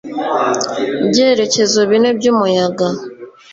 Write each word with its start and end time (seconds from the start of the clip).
Byerekezo 1.09 1.79
bine 1.89 2.09
by 2.17 2.25
umuyaga 2.31 2.87